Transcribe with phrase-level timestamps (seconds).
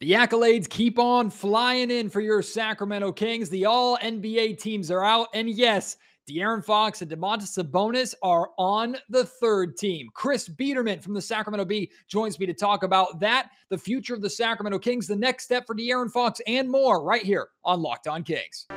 [0.00, 3.50] The accolades keep on flying in for your Sacramento Kings.
[3.50, 5.28] The all NBA teams are out.
[5.34, 10.08] And yes, De'Aaron Fox and Domantas Sabonis are on the third team.
[10.14, 14.22] Chris Biderman from the Sacramento Bee joins me to talk about that, the future of
[14.22, 18.08] the Sacramento Kings, the next step for De'Aaron Fox, and more right here on Locked
[18.08, 18.68] On Kings.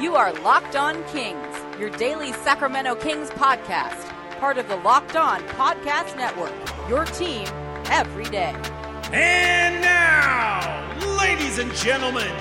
[0.00, 4.08] You are Locked On Kings, your daily Sacramento Kings podcast,
[4.38, 6.54] part of the Locked On Podcast Network,
[6.88, 7.48] your team
[7.86, 8.54] every day.
[9.12, 12.32] And now, ladies and gentlemen,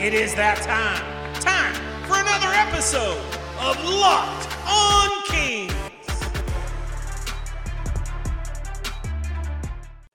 [0.00, 1.02] it is that time.
[1.40, 1.74] Time
[2.06, 3.18] for another episode
[3.58, 5.71] of Locked on Kings.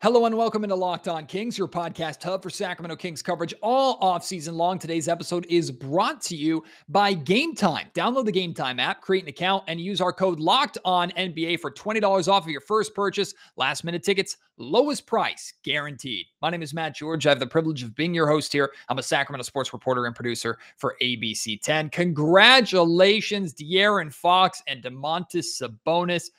[0.04, 4.00] Hello and welcome into Locked On Kings, your podcast hub for Sacramento Kings coverage all
[4.00, 4.78] offseason long.
[4.78, 7.88] Today's episode is brought to you by Game Time.
[7.96, 11.62] Download the Game Time app, create an account, and use our code Locked On NBA
[11.62, 13.34] for $20 off of your first purchase.
[13.56, 16.28] Last minute tickets, lowest price guaranteed.
[16.44, 17.26] My name is Matt George.
[17.26, 18.72] I have the privilege of being your host here.
[18.90, 21.90] I'm a Sacramento sports reporter and producer for ABC 10.
[21.90, 26.30] Congratulations, De'Aaron Fox and Domantas Sabonis.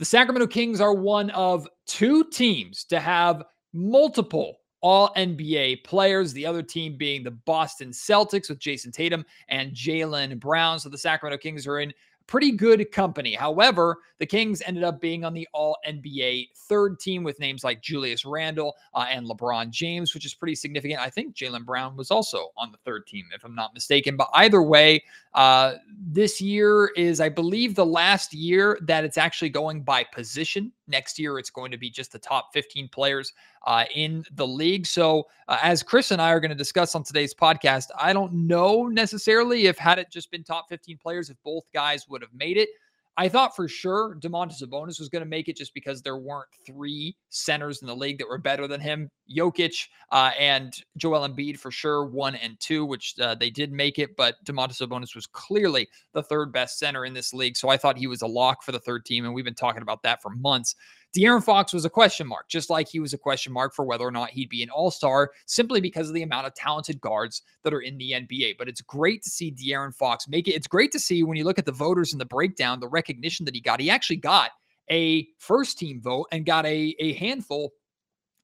[0.00, 3.42] The Sacramento Kings are one of two teams to have
[3.74, 9.72] multiple all NBA players, the other team being the Boston Celtics with Jayson Tatum and
[9.72, 10.80] Jaylen Brown.
[10.80, 11.92] So the Sacramento Kings are in
[12.30, 13.34] pretty good company.
[13.34, 17.82] However, the Kings ended up being on the All NBA third team with names like
[17.82, 21.00] Julius Randle uh, and LeBron James, which is pretty significant.
[21.00, 24.16] I think Jaylen Brown was also on the third team, if I'm not mistaken.
[24.16, 25.02] But either way,
[25.34, 30.72] uh, this year is, I believe, the last year that it's actually going by position.
[30.86, 33.32] Next year, it's going to be just the top 15 players
[33.66, 34.86] uh, in the league.
[34.86, 38.32] So, uh, as Chris and I are going to discuss on today's podcast, I don't
[38.32, 42.34] know necessarily if had it just been top 15 players, if both guys would have
[42.34, 42.68] made it.
[43.16, 46.48] I thought for sure Domantas Sabonis was going to make it just because there weren't
[46.64, 49.10] three centers in the league that were better than him.
[49.36, 53.98] Jokic uh, and Joel Embiid for sure, one and two, which uh, they did make
[53.98, 57.56] it, but Domantas Sabonis was clearly the third best center in this league.
[57.56, 59.82] So I thought he was a lock for the third team, and we've been talking
[59.82, 60.74] about that for months.
[61.16, 64.04] De'Aaron Fox was a question mark, just like he was a question mark for whether
[64.04, 67.42] or not he'd be an all star simply because of the amount of talented guards
[67.64, 68.56] that are in the NBA.
[68.58, 70.54] But it's great to see De'Aaron Fox make it.
[70.54, 73.44] It's great to see when you look at the voters in the breakdown, the recognition
[73.46, 73.80] that he got.
[73.80, 74.50] He actually got
[74.90, 77.72] a first team vote and got a, a handful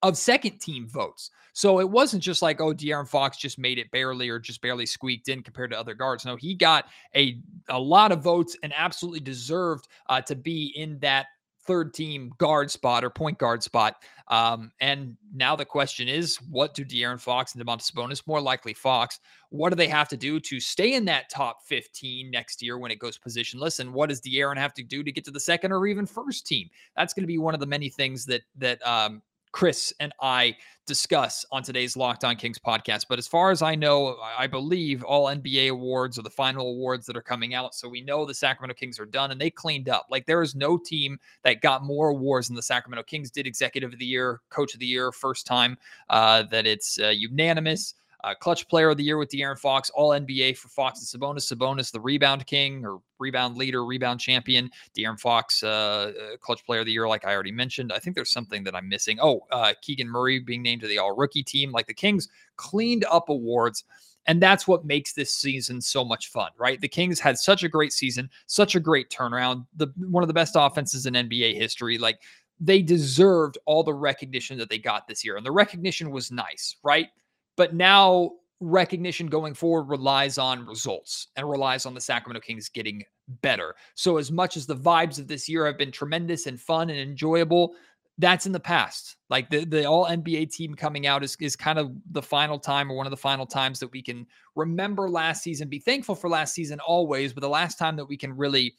[0.03, 1.31] of second team votes.
[1.53, 4.87] So it wasn't just like, oh, De'Aaron Fox just made it barely or just barely
[4.87, 6.25] squeaked in compared to other guards.
[6.25, 10.99] No, he got a, a lot of votes and absolutely deserved uh, to be in
[10.99, 11.27] that
[11.67, 13.97] third team guard spot or point guard spot.
[14.29, 18.75] Um, and now the question is, what do De'Aaron Fox and Domantas Sabonis, more likely
[18.75, 22.79] Fox, what do they have to do to stay in that top 15 next year
[22.79, 23.79] when it goes positionless?
[23.79, 26.47] And what does De'Aaron have to do to get to the second or even first
[26.47, 26.69] team?
[26.97, 29.23] That's going to be one of the many things that that um,
[29.57, 30.55] Chris and I
[30.87, 33.07] discuss on today's Locked On Kings podcast.
[33.09, 37.07] But as far as I know, I believe all NBA awards are the final awards
[37.07, 37.75] that are coming out.
[37.75, 40.09] So we know the Sacramento Kings are done and they cleaned up.
[40.11, 43.95] Like there is no team that got more awards than the Sacramento Kings did Executive
[43.95, 45.79] of the Year, Coach of the Year, first time
[46.11, 47.95] uh, that it's uh, unanimous.
[48.25, 51.53] Uh, clutch player of the year with De'Aaron Fox, all NBA for Fox and Sabonis.
[51.53, 54.71] Sabonis, the rebound king or rebound leader, rebound champion.
[54.97, 57.93] De'Aaron Fox, uh, uh, clutch player of the year, like I already mentioned.
[57.93, 59.19] I think there's something that I'm missing.
[59.21, 61.73] Oh, uh, Keegan Murray being named to the all rookie team.
[61.73, 63.85] Like the Kings cleaned up awards.
[64.29, 66.81] And that's what makes this season so much fun, right?
[66.81, 70.35] The Kings had such a great season, such a great turnaround, the one of the
[70.35, 71.97] best offenses in NBA history.
[71.97, 72.21] Like
[72.59, 75.37] they deserved all the recognition that they got this year.
[75.37, 77.09] And the recognition was nice, right?
[77.57, 83.03] But now recognition going forward relies on results and relies on the Sacramento Kings getting
[83.43, 83.75] better.
[83.95, 86.99] So, as much as the vibes of this year have been tremendous and fun and
[86.99, 87.75] enjoyable,
[88.19, 89.17] that's in the past.
[89.29, 92.91] Like the, the all NBA team coming out is, is kind of the final time
[92.91, 96.31] or one of the final times that we can remember last season, be thankful for
[96.31, 98.75] last season always, but the last time that we can really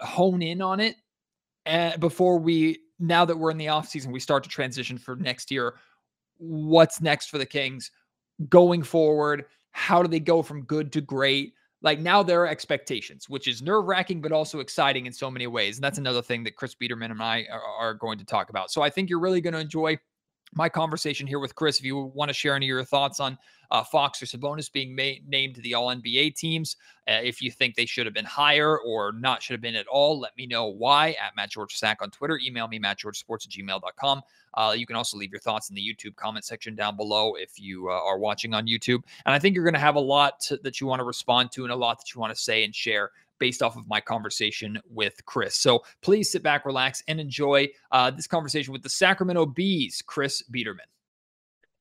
[0.00, 0.94] hone in on it
[1.66, 5.50] eh, before we now that we're in the offseason, we start to transition for next
[5.50, 5.74] year
[6.38, 7.90] what's next for the Kings
[8.48, 9.44] going forward.
[9.72, 11.52] How do they go from good to great?
[11.82, 15.46] Like now there are expectations, which is nerve wracking, but also exciting in so many
[15.46, 15.76] ways.
[15.76, 18.70] And that's another thing that Chris Biderman and I are, are going to talk about.
[18.72, 19.98] So I think you're really going to enjoy
[20.54, 21.78] my conversation here with Chris.
[21.78, 23.38] If you want to share any of your thoughts on
[23.70, 26.76] uh, Fox or Sabonis being ma- named to the All NBA teams,
[27.08, 29.86] uh, if you think they should have been higher or not should have been at
[29.86, 32.38] all, let me know why at Matt George Sack on Twitter.
[32.44, 34.22] Email me, mattgeorgesports at gmail.com.
[34.54, 37.60] Uh, you can also leave your thoughts in the YouTube comment section down below if
[37.60, 39.02] you uh, are watching on YouTube.
[39.26, 41.52] And I think you're going to have a lot to, that you want to respond
[41.52, 44.00] to and a lot that you want to say and share based off of my
[44.00, 45.56] conversation with Chris.
[45.56, 50.42] So please sit back, relax, and enjoy uh, this conversation with the Sacramento Bees, Chris
[50.52, 50.88] Biderman.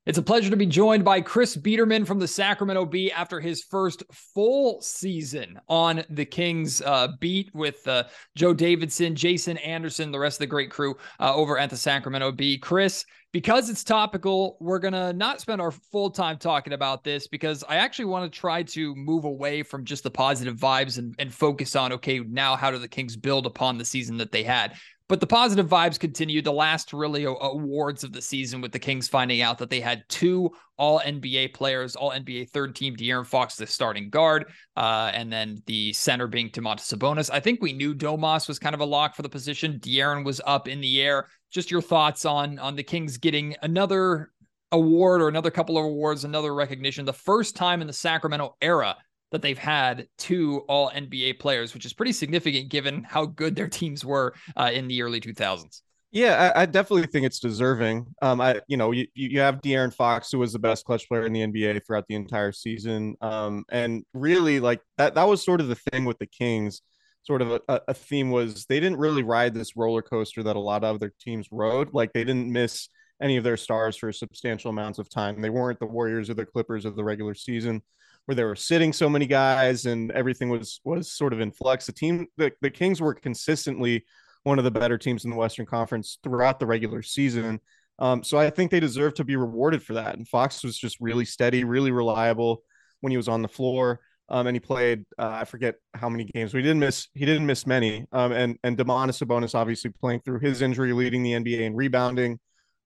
[0.07, 3.61] It's a pleasure to be joined by Chris Biderman from the Sacramento Bee after his
[3.61, 10.17] first full season on the Kings uh, beat with uh, Joe Davidson, Jason Anderson, the
[10.17, 12.57] rest of the great crew uh, over at the Sacramento Bee.
[12.57, 17.27] Chris, because it's topical, we're going to not spend our full time talking about this
[17.27, 21.13] because I actually want to try to move away from just the positive vibes and,
[21.19, 24.43] and focus on okay, now how do the Kings build upon the season that they
[24.43, 24.77] had?
[25.09, 26.43] But the positive vibes continued.
[26.43, 30.03] The last really awards of the season with the Kings finding out that they had
[30.09, 35.31] two All NBA players, All NBA third team, De'Aaron Fox, the starting guard, uh, and
[35.31, 37.29] then the center being Domantas Sabonis.
[37.31, 39.79] I think we knew Domas was kind of a lock for the position.
[39.79, 41.29] De'Aaron was up in the air.
[41.51, 44.31] Just your thoughts on on the Kings getting another
[44.71, 48.95] award or another couple of awards, another recognition, the first time in the Sacramento era
[49.31, 53.67] that they've had two all NBA players, which is pretty significant given how good their
[53.67, 55.81] teams were uh, in the early 2000s.
[56.11, 58.07] Yeah, I, I, definitely think it's deserving.
[58.21, 61.25] Um, I, you know, you, you have De'Aaron Fox, who was the best clutch player
[61.25, 63.15] in the NBA throughout the entire season.
[63.19, 66.81] Um, and really, like that, that was sort of the thing with the Kings.
[67.27, 70.59] Sort of a, a theme was they didn't really ride this roller coaster that a
[70.59, 71.93] lot of other teams rode.
[71.93, 72.87] Like they didn't miss
[73.21, 75.41] any of their stars for substantial amounts of time.
[75.41, 77.81] They weren't the Warriors or the Clippers of the regular season
[78.25, 81.85] where they were sitting so many guys and everything was was sort of in flux.
[81.85, 84.05] The team, the, the Kings were consistently
[84.43, 87.59] one of the better teams in the Western Conference throughout the regular season.
[87.99, 90.15] Um, so I think they deserve to be rewarded for that.
[90.15, 92.63] And Fox was just really steady, really reliable
[93.01, 93.99] when he was on the floor.
[94.29, 96.53] Um, and he played uh, I forget how many games.
[96.53, 98.05] We didn't miss he didn't miss many.
[98.11, 102.39] Um, and and Domantas Sabonis obviously playing through his injury, leading the NBA in rebounding,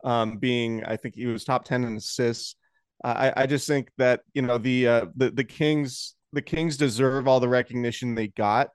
[0.04, 2.56] um, being I think he was top ten in assists.
[3.04, 7.28] I, I just think that you know the uh, the the Kings the Kings deserve
[7.28, 8.70] all the recognition they got.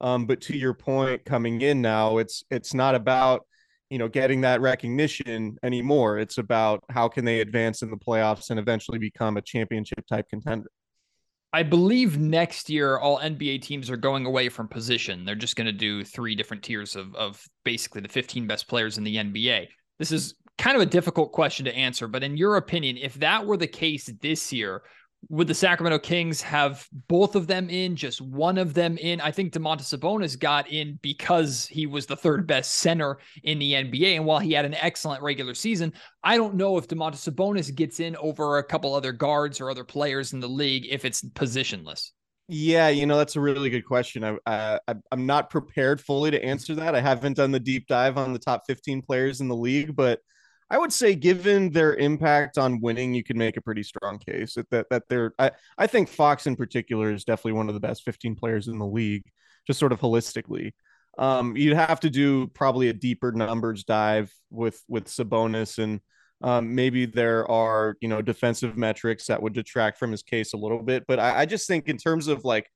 [0.00, 3.46] Um, but to your point, coming in now, it's it's not about
[3.90, 6.18] you know getting that recognition anymore.
[6.18, 10.28] It's about how can they advance in the playoffs and eventually become a championship type
[10.30, 10.68] contender.
[11.52, 15.24] I believe next year all NBA teams are going away from position.
[15.24, 18.98] They're just going to do three different tiers of of basically the 15 best players
[18.98, 19.68] in the NBA.
[19.98, 23.44] This is kind of a difficult question to answer, but in your opinion, if that
[23.44, 24.82] were the case this year,
[25.28, 29.20] would the Sacramento Kings have both of them in, just one of them in?
[29.20, 33.72] I think Domantas Sabonis got in because he was the third best center in the
[33.72, 34.16] NBA.
[34.16, 35.92] And while he had an excellent regular season,
[36.22, 39.84] I don't know if Domantas Sabonis gets in over a couple other guards or other
[39.84, 42.10] players in the league if it's positionless.
[42.48, 44.24] Yeah, you know that's a really good question.
[44.24, 46.94] I, I I'm not prepared fully to answer that.
[46.94, 50.20] I haven't done the deep dive on the top 15 players in the league, but
[50.72, 54.54] I would say, given their impact on winning, you can make a pretty strong case
[54.54, 55.34] that that, that they're.
[55.38, 58.78] I, I think Fox in particular is definitely one of the best 15 players in
[58.78, 59.24] the league,
[59.66, 60.72] just sort of holistically.
[61.18, 66.00] Um, you'd have to do probably a deeper numbers dive with with Sabonis, and
[66.42, 70.56] um, maybe there are you know defensive metrics that would detract from his case a
[70.56, 71.04] little bit.
[71.06, 72.70] But I, I just think in terms of like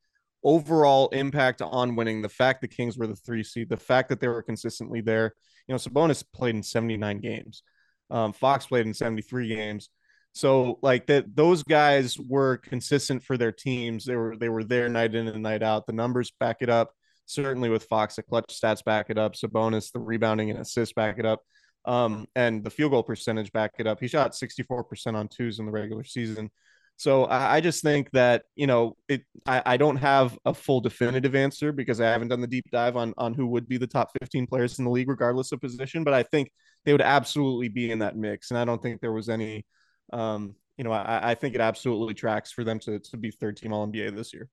[0.44, 4.20] overall impact on winning, the fact the Kings were the three seed, the fact that
[4.20, 5.32] they were consistently there.
[5.66, 7.62] You know, Sabonis played in 79 games.
[8.10, 9.90] Um, Fox played in 73 games.
[10.32, 14.04] So like that those guys were consistent for their teams.
[14.04, 15.86] They were they were there night in and night out.
[15.86, 16.90] The numbers back it up.
[17.24, 19.34] Certainly with Fox, the clutch stats back it up.
[19.34, 21.40] Sabonis, the rebounding and assists back it up.
[21.86, 23.98] Um, and the field goal percentage back it up.
[24.00, 26.50] He shot 64% on twos in the regular season.
[26.98, 29.22] So I, just think that you know it.
[29.46, 32.96] I, I don't have a full definitive answer because I haven't done the deep dive
[32.96, 36.04] on on who would be the top 15 players in the league, regardless of position.
[36.04, 36.50] But I think
[36.84, 39.66] they would absolutely be in that mix, and I don't think there was any.
[40.12, 43.58] Um, you know, I, I think it absolutely tracks for them to to be third
[43.58, 44.48] team All NBA this year.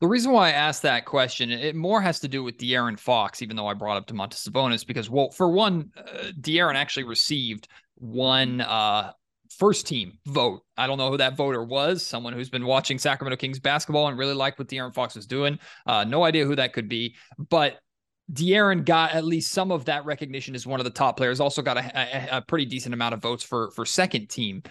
[0.00, 3.42] The reason why I asked that question, it more has to do with De'Aaron Fox,
[3.42, 7.66] even though I brought up Domantas Sabonis, because well, for one, uh, De'Aaron actually received
[7.96, 9.10] one uh,
[9.50, 10.62] first team vote.
[10.76, 12.04] I don't know who that voter was.
[12.04, 15.58] Someone who's been watching Sacramento Kings basketball and really liked what De'Aaron Fox was doing.
[15.86, 17.16] Uh, no idea who that could be,
[17.50, 17.78] but
[18.32, 21.40] De'Aaron got at least some of that recognition as one of the top players.
[21.40, 24.62] Also got a, a, a pretty decent amount of votes for for second team.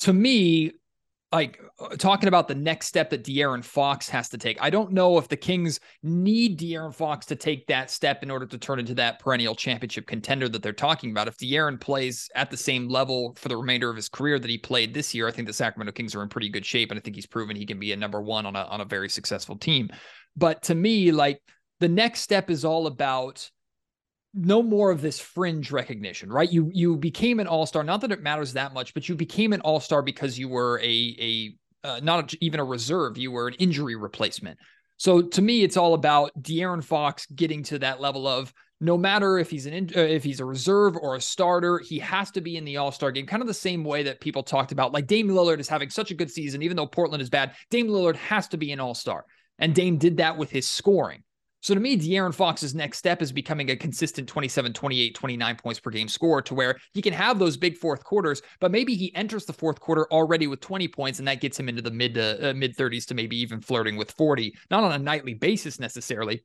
[0.00, 0.72] To me,
[1.32, 4.60] like uh, talking about the next step that De'Aaron Fox has to take.
[4.60, 8.46] I don't know if the Kings need De'Aaron Fox to take that step in order
[8.46, 11.28] to turn into that perennial championship contender that they're talking about.
[11.28, 14.58] If De'Aaron plays at the same level for the remainder of his career that he
[14.58, 17.02] played this year, I think the Sacramento Kings are in pretty good shape, and I
[17.02, 19.56] think he's proven he can be a number one on a on a very successful
[19.56, 19.88] team.
[20.36, 21.40] But to me, like
[21.78, 23.50] the next step is all about
[24.32, 26.50] no more of this fringe recognition, right?
[26.50, 27.82] You you became an all-star.
[27.82, 31.16] Not that it matters that much, but you became an all-star because you were a
[31.84, 33.18] a uh, not even a reserve.
[33.18, 34.58] You were an injury replacement.
[34.98, 39.38] So to me, it's all about De'Aaron Fox getting to that level of no matter
[39.38, 42.56] if he's an uh, if he's a reserve or a starter, he has to be
[42.56, 43.26] in the All Star game.
[43.26, 46.10] Kind of the same way that people talked about, like Dame Lillard is having such
[46.10, 47.52] a good season, even though Portland is bad.
[47.70, 49.24] Dame Lillard has to be an All Star,
[49.58, 51.22] and Dame did that with his scoring.
[51.62, 55.80] So to me, De'Aaron Fox's next step is becoming a consistent 27, 28, 29 points
[55.80, 59.14] per game scorer to where he can have those big fourth quarters, but maybe he
[59.14, 62.14] enters the fourth quarter already with 20 points and that gets him into the mid
[62.14, 65.78] to uh, mid 30s to maybe even flirting with 40, not on a nightly basis
[65.78, 66.42] necessarily,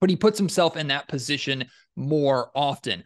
[0.00, 1.64] but he puts himself in that position
[1.96, 3.02] more often.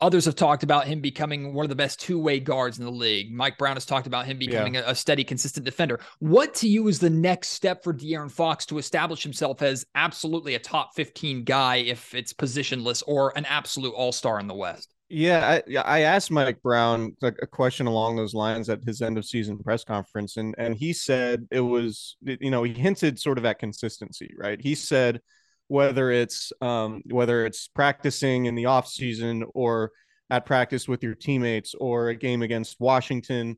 [0.00, 2.90] Others have talked about him becoming one of the best two way guards in the
[2.90, 3.32] league.
[3.32, 4.82] Mike Brown has talked about him becoming yeah.
[4.86, 5.98] a, a, steady, consistent defender.
[6.20, 10.54] What to you is the next step for De'Aaron Fox to establish himself as absolutely
[10.54, 14.94] a top 15 guy if it's positionless or an absolute all star in the West?
[15.10, 19.24] Yeah, I, I asked Mike Brown a question along those lines at his end of
[19.24, 23.46] season press conference, and and he said it was you know he hinted sort of
[23.46, 24.60] at consistency, right?
[24.60, 25.22] He said
[25.68, 29.92] whether it's um, whether it's practicing in the off season or
[30.30, 33.56] at practice with your teammates or a game against Washington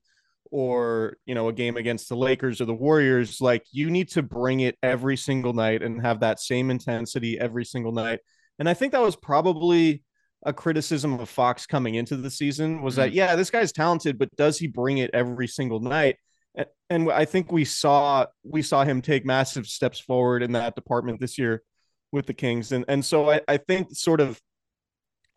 [0.51, 4.23] or you know a game against the Lakers or the Warriors like you need to
[4.23, 8.21] bring it every single night and have that same intensity every single night.
[8.59, 10.03] And I think that was probably
[10.45, 14.35] a criticism of Fox coming into the season was that yeah this guy's talented but
[14.37, 16.17] does he bring it every single night?
[16.89, 21.21] And I think we saw we saw him take massive steps forward in that department
[21.21, 21.63] this year
[22.13, 22.73] with the Kings.
[22.73, 24.41] And and so I, I think sort of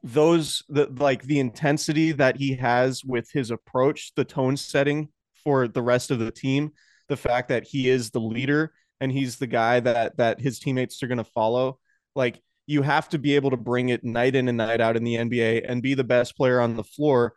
[0.04, 5.10] those the like the intensity that he has with his approach, the tone setting
[5.44, 6.72] for the rest of the team,
[7.10, 11.02] the fact that he is the leader and he's the guy that that his teammates
[11.04, 11.80] are to follow.
[12.16, 15.04] Like you have to be able to bring it night in and night out in
[15.04, 17.34] the NBA and be the best player on the floor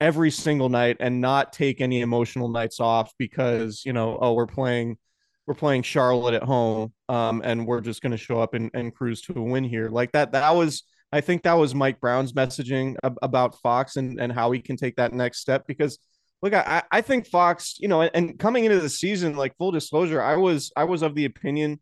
[0.00, 4.46] every single night and not take any emotional nights off because, you know, oh, we're
[4.46, 4.98] playing
[5.46, 8.94] we're playing Charlotte at home, um, and we're just going to show up and, and
[8.94, 9.88] cruise to a win here.
[9.88, 14.20] Like that, that was, I think that was Mike Brown's messaging ab- about Fox and,
[14.20, 15.64] and how he can take that next step.
[15.68, 15.98] Because
[16.42, 20.20] look, I, I think Fox, you know, and coming into the season, like full disclosure,
[20.20, 21.80] I was, I was of the opinion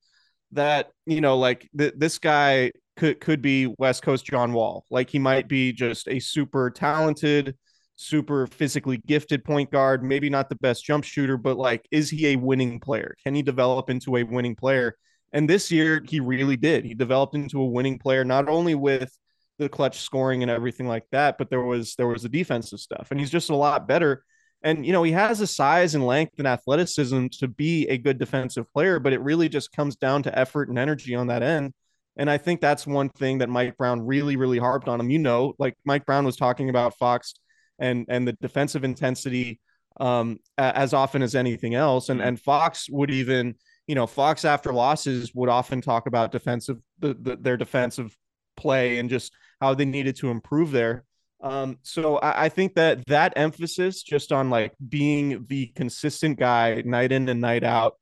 [0.52, 4.84] that, you know, like th- this guy could, could be West Coast John Wall.
[4.90, 7.56] Like he might be just a super talented,
[7.96, 12.28] super physically gifted point guard, maybe not the best jump shooter, but like, is he
[12.28, 13.14] a winning player?
[13.22, 14.96] Can he develop into a winning player?
[15.32, 16.84] And this year, he really did.
[16.84, 19.10] He developed into a winning player, not only with
[19.58, 23.08] the clutch scoring and everything like that, but there was there was the defensive stuff,
[23.10, 24.24] and he's just a lot better.
[24.62, 28.18] And you know, he has the size and length and athleticism to be a good
[28.18, 31.72] defensive player, but it really just comes down to effort and energy on that end.
[32.16, 35.10] And I think that's one thing that Mike Brown really, really harped on him.
[35.10, 37.34] You know, like Mike Brown was talking about Fox
[37.78, 39.60] and and the defensive intensity
[40.00, 42.08] um, as often as anything else.
[42.08, 42.28] And mm-hmm.
[42.28, 43.54] and Fox would even,
[43.86, 48.16] you know, Fox after losses would often talk about defensive the, the, their defensive
[48.56, 51.04] play and just how they needed to improve there.
[51.40, 56.82] Um, so I, I, think that that emphasis just on like being the consistent guy
[56.86, 57.98] night in and night out,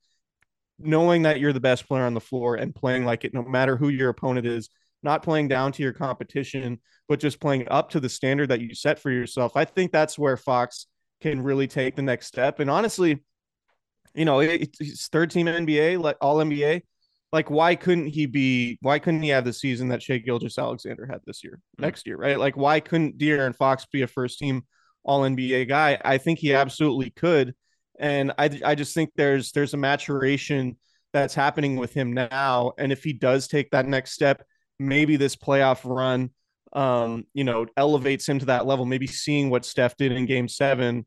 [0.79, 3.75] knowing that you're the best player on the floor and playing like it, no matter
[3.75, 4.69] who your opponent is,
[5.03, 8.73] not playing down to your competition, but just playing up to the standard that you
[8.73, 9.53] set for yourself.
[9.55, 10.87] I think that's where Fox
[11.21, 12.59] can really take the next step.
[12.59, 13.23] And honestly,
[14.13, 16.81] you know, it's third team NBA, like all NBA.
[17.31, 18.77] Like, why couldn't he be?
[18.81, 21.83] Why couldn't he have the season that Shai Gilgeous-Alexander had this year, mm-hmm.
[21.83, 22.37] next year, right?
[22.37, 24.61] Like, why couldn't De'Aaron Fox be a first team
[25.03, 25.99] All NBA guy?
[26.05, 27.55] I think he absolutely could,
[27.99, 30.77] and I I just think there's there's a maturation
[31.11, 34.45] that's happening with him now, and if he does take that next step,
[34.79, 36.31] maybe this playoff run,
[36.73, 38.85] um, you know, elevates him to that level.
[38.85, 41.05] Maybe seeing what Steph did in Game Seven,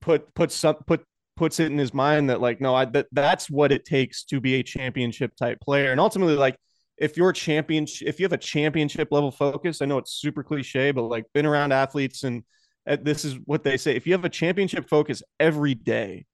[0.00, 1.04] put put some put
[1.36, 4.40] puts it in his mind that like, no, I that that's what it takes to
[4.40, 5.92] be a championship type player.
[5.92, 6.56] And ultimately, like,
[6.96, 10.42] if you're a champion, if you have a championship level focus, I know it's super
[10.42, 12.42] cliche, but like, been around athletes and
[12.88, 13.94] uh, this is what they say.
[13.94, 16.26] If you have a championship focus every day,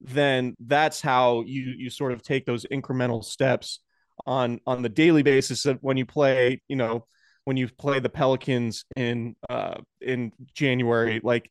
[0.00, 3.80] then that's how you you sort of take those incremental steps
[4.26, 7.06] on on the daily basis that when you play, you know,
[7.44, 11.50] when you play the Pelicans in uh in January, like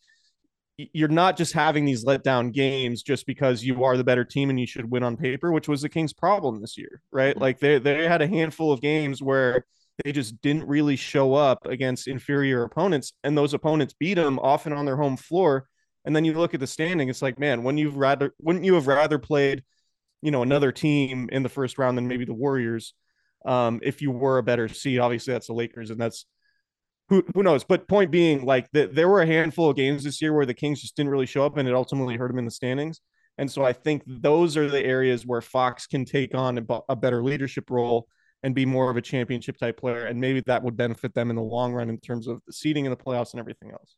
[0.77, 4.59] you're not just having these letdown games just because you are the better team and
[4.59, 7.33] you should win on paper, which was the Kings' problem this year, right?
[7.33, 7.41] Mm-hmm.
[7.41, 9.65] Like they they had a handful of games where
[10.03, 14.73] they just didn't really show up against inferior opponents, and those opponents beat them often
[14.73, 15.67] on their home floor.
[16.05, 18.75] And then you look at the standing, it's like, man, when you've rather wouldn't you
[18.75, 19.63] have rather played
[20.21, 22.93] you know another team in the first round than maybe the Warriors.
[23.45, 26.25] Um, if you were a better seed, obviously that's the Lakers, and that's
[27.09, 27.63] who who knows.
[27.63, 30.53] But point being, like the, there were a handful of games this year where the
[30.53, 33.01] Kings just didn't really show up, and it ultimately hurt them in the standings.
[33.37, 36.95] And so I think those are the areas where Fox can take on a, a
[36.95, 38.07] better leadership role
[38.43, 40.05] and be more of a championship type player.
[40.05, 42.85] And maybe that would benefit them in the long run in terms of the seeding
[42.85, 43.95] in the playoffs and everything else.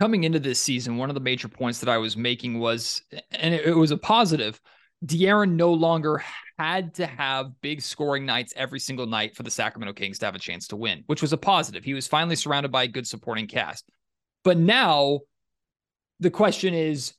[0.00, 3.54] Coming into this season, one of the major points that I was making was, and
[3.54, 4.60] it, it was a positive,
[5.04, 6.22] De'Aaron no longer
[6.58, 10.34] had to have big scoring nights every single night for the Sacramento Kings to have
[10.34, 11.82] a chance to win, which was a positive.
[11.82, 13.84] He was finally surrounded by a good supporting cast.
[14.44, 15.20] But now
[16.20, 17.14] the question is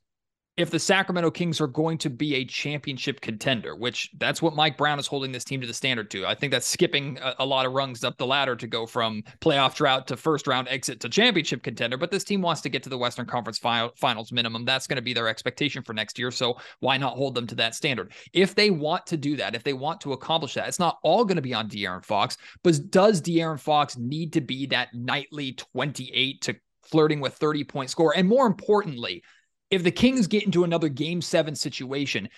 [0.56, 4.78] if the Sacramento Kings are going to be a championship contender, which that's what Mike
[4.78, 6.28] Brown is holding this team to the standard to.
[6.28, 9.24] I think that's skipping a, a, lot of rungs up the ladder to go from
[9.42, 11.98] playoff drought to first round exit to championship contender.
[11.98, 14.64] But this team wants to get to the Western Conference finals minimum.
[14.64, 16.30] That's going to be their expectation for next year.
[16.30, 18.12] So why not hold them to that standard?
[18.32, 21.26] If they want to do that, if they want to accomplish that, it's not all
[21.26, 25.54] going to be on De'Aaron Fox, but does De'Aaron Fox need to be that nightly
[25.54, 28.14] 28 to flirting with 30 point score?
[28.16, 29.24] And more importantly,
[29.74, 32.30] if the Kings get into another game seven situation,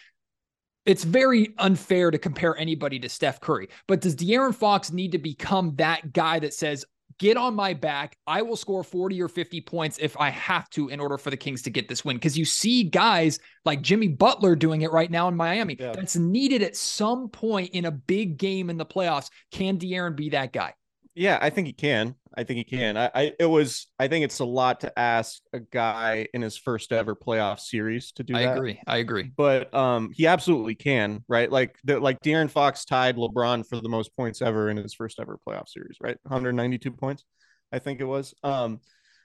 [0.86, 3.68] it's very unfair to compare anybody to Steph Curry.
[3.88, 6.86] But does De'Aaron Fox need to become that guy that says,
[7.20, 8.15] get on my back.
[8.25, 11.36] I will score 40 or 50 points if I have to in order for the
[11.36, 12.15] Kings to get this win.
[12.15, 15.75] Because you see guys like Jimmy Butler doing it right now in Miami.
[15.77, 15.92] Yeah.
[15.92, 19.30] That's needed at some point in a big game in the playoffs.
[19.51, 20.74] Can De'Aaron be that guy?
[21.15, 22.15] Yeah, I think he can.
[22.38, 22.98] I think he can.
[22.98, 26.57] I, I, it was I think it's a lot to ask a guy in his
[26.57, 28.57] first ever playoff series to do I that.
[28.57, 28.79] agree.
[28.86, 29.31] I agree.
[29.36, 31.50] But um he absolutely can, right?
[31.50, 35.19] Like the like De'Aaron Fox tied LeBron for the most points ever in his first
[35.19, 36.17] ever playoff series, right?
[36.24, 37.24] 192 points,
[37.72, 38.34] I think it was.
[38.43, 38.81] Um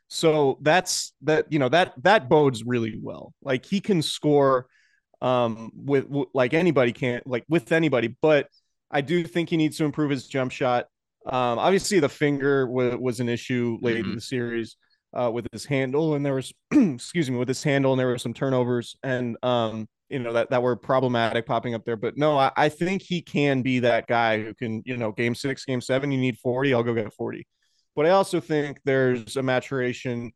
[0.06, 3.34] so that's that you know that that bodes really well.
[3.42, 4.66] Like he can score
[5.20, 8.46] um with, with like anybody can't like with anybody, but
[8.90, 10.86] I do think he needs to improve his jump shot.
[11.26, 14.10] Um, obviously, the finger w- was an issue late mm-hmm.
[14.10, 14.76] in the series
[15.12, 18.18] uh, with his handle, and there was, excuse me, with his handle, and there were
[18.18, 21.96] some turnovers, and um, you know that that were problematic popping up there.
[21.96, 25.34] But no, I, I think he can be that guy who can, you know, game
[25.34, 27.46] six, game seven, you need forty, I'll go get forty.
[27.96, 30.32] But I also think there's a maturation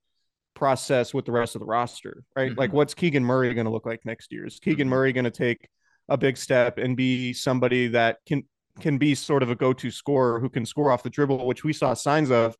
[0.54, 2.50] process with the rest of the roster, right?
[2.50, 2.58] Mm-hmm.
[2.58, 4.46] Like, what's Keegan Murray going to look like next year?
[4.46, 4.90] Is Keegan mm-hmm.
[4.90, 5.68] Murray going to take
[6.08, 8.44] a big step and be somebody that can
[8.80, 11.72] can be sort of a go-to scorer who can score off the dribble, which we
[11.72, 12.56] saw signs of.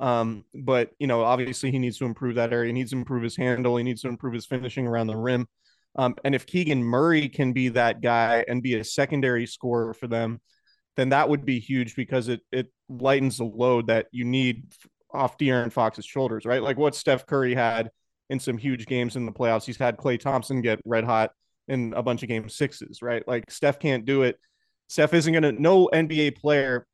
[0.00, 2.68] Um, but you know, obviously he needs to improve that area.
[2.68, 3.76] He needs to improve his handle.
[3.76, 5.46] He needs to improve his finishing around the rim.
[5.96, 10.06] Um, and if Keegan Murray can be that guy and be a secondary scorer for
[10.06, 10.40] them,
[10.96, 14.72] then that would be huge because it it lightens the load that you need
[15.12, 16.62] off De'Aaron Fox's shoulders, right?
[16.62, 17.90] Like what Steph Curry had
[18.30, 19.64] in some huge games in the playoffs.
[19.64, 21.30] He's had Klay Thompson get red hot
[21.66, 23.26] in a bunch of game sixes, right?
[23.26, 24.38] Like Steph can't do it
[24.88, 26.86] Steph isn't going to, no NBA player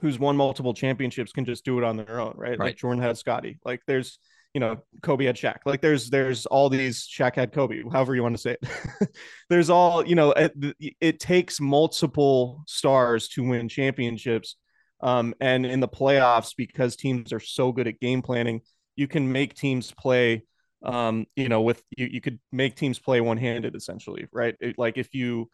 [0.00, 2.50] who's won multiple championships can just do it on their own, right?
[2.50, 2.60] right.
[2.60, 3.58] Like Jordan had Scottie.
[3.64, 4.18] Like there's,
[4.52, 5.58] you know, Kobe had Shaq.
[5.64, 9.08] Like there's, there's all these Shaq had Kobe, however you want to say it.
[9.48, 10.52] there's all, you know, it,
[11.00, 14.56] it, takes multiple stars to win championships.
[15.00, 18.60] Um, and in the playoffs, because teams are so good at game planning,
[18.96, 20.44] you can make teams play
[20.82, 24.54] um, you know, with you, you could make teams play one handed essentially, right?
[24.60, 25.50] It, like if you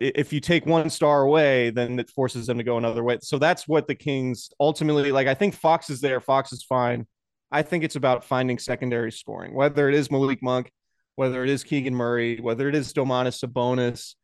[0.00, 3.18] if you take one star away, then it forces them to go another way.
[3.22, 5.26] So that's what the Kings ultimately like.
[5.26, 6.20] I think Fox is there.
[6.20, 7.06] Fox is fine.
[7.50, 10.70] I think it's about finding secondary scoring, whether it is Malik Monk,
[11.16, 14.14] whether it is Keegan Murray, whether it is Domantas Sabonis.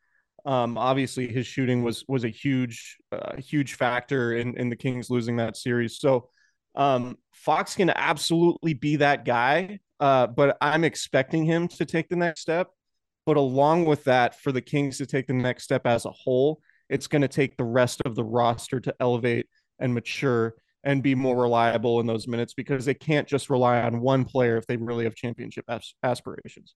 [0.46, 5.10] Um, obviously, his shooting was was a huge, uh, huge factor in in the Kings
[5.10, 5.98] losing that series.
[5.98, 6.28] So
[6.74, 12.16] um, Fox can absolutely be that guy, uh, but I'm expecting him to take the
[12.16, 12.68] next step.
[13.26, 16.60] But along with that, for the Kings to take the next step as a whole,
[16.88, 19.46] it's going to take the rest of the roster to elevate
[19.78, 24.00] and mature and be more reliable in those minutes because they can't just rely on
[24.00, 25.64] one player if they really have championship
[26.02, 26.74] aspirations.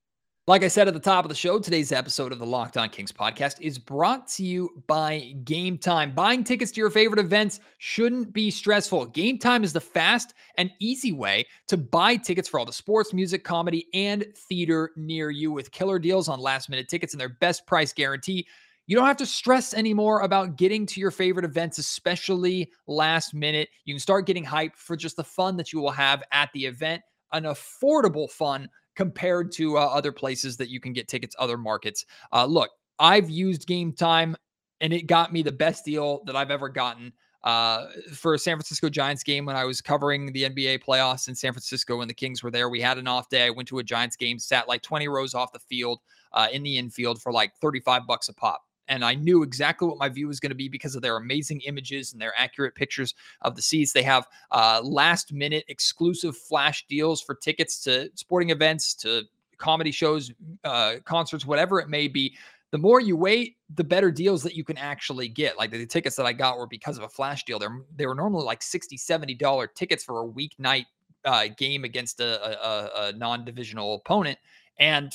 [0.48, 2.88] Like I said at the top of the show, today's episode of the Locked On
[2.88, 6.14] Kings podcast is brought to you by Game Time.
[6.14, 9.04] Buying tickets to your favorite events shouldn't be stressful.
[9.04, 13.12] Game Time is the fast and easy way to buy tickets for all the sports,
[13.12, 17.28] music, comedy, and theater near you with killer deals on last minute tickets and their
[17.28, 18.46] best price guarantee.
[18.87, 23.68] You don't have to stress anymore about getting to your favorite events, especially last minute.
[23.84, 26.64] You can start getting hyped for just the fun that you will have at the
[26.64, 27.02] event,
[27.34, 32.04] an affordable fun compared to uh, other places that you can get tickets, other markets.
[32.32, 34.37] Uh, look, I've used Game Time
[34.80, 37.12] and it got me the best deal that I've ever gotten
[37.44, 41.37] uh, for a San Francisco Giants game when I was covering the NBA playoffs in
[41.37, 42.68] San Francisco when the Kings were there.
[42.68, 43.46] We had an off day.
[43.46, 46.00] I went to a Giants game, sat like 20 rows off the field
[46.32, 49.98] uh, in the infield for like 35 bucks a pop and I knew exactly what
[49.98, 53.14] my view was going to be because of their amazing images and their accurate pictures
[53.42, 53.92] of the seats.
[53.92, 59.22] They have uh, last minute exclusive flash deals for tickets to sporting events, to
[59.59, 60.33] comedy shows,
[60.64, 62.37] uh, concerts, whatever it may be.
[62.70, 65.57] the more you wait, the better deals that you can actually get.
[65.57, 67.59] Like the tickets that I got were because of a flash deal.
[67.59, 70.87] They're they were normally like 60 70 dollar tickets for a weeknight
[71.24, 74.38] uh, game against a, a, a non-divisional opponent,
[74.79, 75.12] and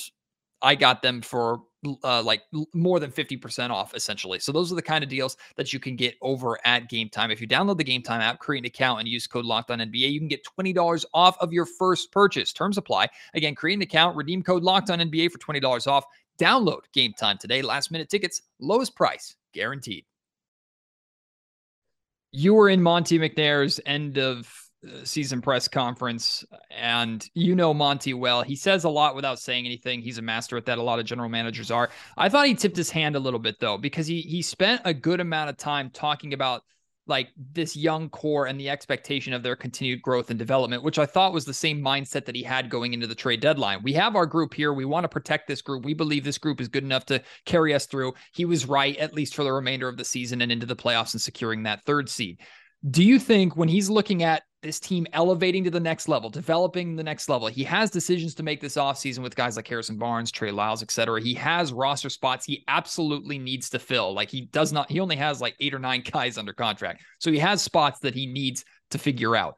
[0.62, 1.62] I got them for
[2.02, 2.42] uh, like
[2.72, 4.38] more than 50% off essentially.
[4.38, 7.30] So those are the kind of deals that you can get over at Game Time.
[7.30, 9.78] If you download the Game Time app, create an account and use code locked on
[9.78, 12.52] NBA, you can get $20 off of your first purchase.
[12.52, 13.08] Terms apply.
[13.34, 16.04] Again, create an account, redeem code locked on NBA for $20 off.
[16.38, 17.62] Download Game Time today.
[17.62, 20.04] Last minute tickets, lowest price guaranteed.
[22.32, 24.63] You were in Monte McNair's end of
[25.04, 28.42] season press conference and you know Monty well.
[28.42, 30.00] He says a lot without saying anything.
[30.00, 30.78] He's a master at that.
[30.78, 31.90] A lot of general managers are.
[32.16, 34.94] I thought he tipped his hand a little bit though because he he spent a
[34.94, 36.62] good amount of time talking about
[37.06, 41.04] like this young core and the expectation of their continued growth and development, which I
[41.04, 43.82] thought was the same mindset that he had going into the trade deadline.
[43.82, 44.72] We have our group here.
[44.72, 45.84] We want to protect this group.
[45.84, 48.14] We believe this group is good enough to carry us through.
[48.32, 51.12] He was right, at least for the remainder of the season and into the playoffs
[51.12, 52.40] and securing that third seed.
[52.88, 56.96] Do you think when he's looking at this team elevating to the next level, developing
[56.96, 57.46] the next level.
[57.46, 61.20] He has decisions to make this offseason with guys like Harrison Barnes, Trey Lyles, etc.
[61.20, 64.12] He has roster spots he absolutely needs to fill.
[64.14, 67.04] Like he does not, he only has like eight or nine guys under contract.
[67.20, 69.54] So he has spots that he needs to figure out.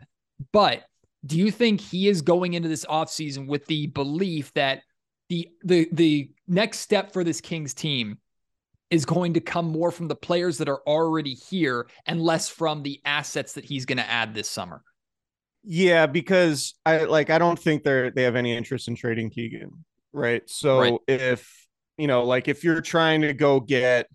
[0.52, 0.82] But
[1.24, 4.82] do you think he is going into this offseason with the belief that
[5.28, 8.18] the the the next step for this Kings team
[8.90, 12.82] is going to come more from the players that are already here and less from
[12.82, 14.82] the assets that he's going to add this summer?
[15.68, 19.84] Yeah, because I like I don't think they're they have any interest in trading Keegan,
[20.12, 20.48] right?
[20.48, 20.98] So right.
[21.08, 21.66] if
[21.98, 24.06] you know, like if you're trying to go get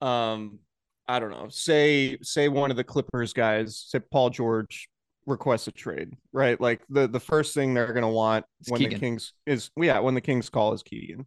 [0.00, 0.58] um
[1.06, 4.88] I don't know, say say one of the Clippers guys, say Paul George
[5.26, 6.58] requests a trade, right?
[6.58, 8.94] Like the the first thing they're gonna want it's when Keegan.
[8.94, 11.26] the Kings is yeah, when the Kings call is Keegan.